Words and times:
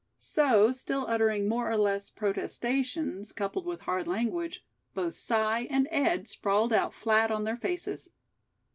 So, 0.17 0.71
still 0.71 1.05
uttering 1.07 1.47
more 1.47 1.69
or 1.69 1.77
less 1.77 2.09
protestations, 2.09 3.31
coupled 3.31 3.67
with 3.67 3.81
hard 3.81 4.07
language, 4.07 4.65
both 4.95 5.13
Si 5.13 5.35
and 5.69 5.87
Ed 5.91 6.27
sprawled 6.27 6.73
out 6.73 6.91
flat 6.95 7.29
on 7.29 7.43
their 7.43 7.55
faces. 7.55 8.09